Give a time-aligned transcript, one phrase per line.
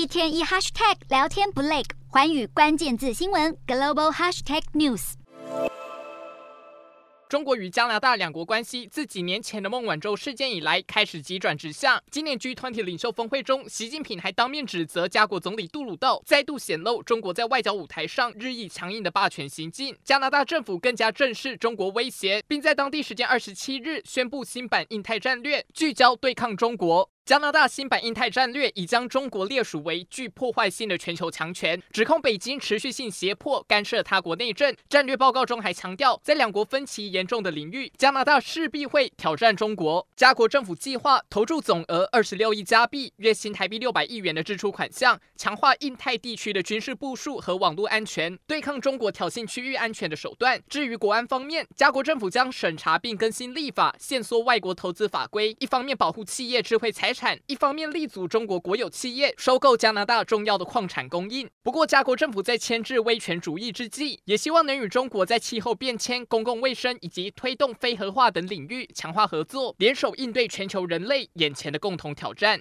[0.00, 5.12] 一天一 hashtag 聊天不累，寰宇关键字新闻 global hashtag news。
[7.28, 12.02] 中国与加拿大两国关系自几年前的孟晚舟事件以来开始急转直下。
[12.10, 19.94] 今年 G20 领袖峰会中，习近平还当面指责加国总理杜鲁道，再度显露中国在外交舞台上日益强硬的霸权行径。
[20.02, 27.10] 加拿大政府更加正视中国威胁，并在当地时间二十七日宣布新版印太战略，聚焦对抗中国。
[27.30, 34.74] 加拿大新版印太战略已将中国列属为具破坏性的全球强权，指控北京持续性胁迫干涉他国内政。
[34.88, 40.04] 战略报告中还强调，在两国分歧严重的领域，加拿大势必会挑战中国。
[40.16, 50.60] 加国政府计划投注总额二十六亿加币（约新台币六百亿元）的支出款项，强化印太地区的军事部署和网络安全，对抗中国挑衅区域安全的手段。
[50.68, 57.19] 至于国安方面，加国政府将审查并更新立法，限缩外国投资法规，一方面保护企业智慧财产。
[57.46, 61.46] 一方面立足中国国有企业收购加拿大重要的矿产供应。
[61.62, 72.58] 不过，加国政府在牵制威权主义之际，也希望能与中国在气候变迁、公共卫生以及推动非核化等领域强化合作，联手应对全球人类眼前的共同挑战。